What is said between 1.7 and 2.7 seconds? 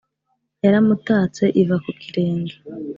ku kirenge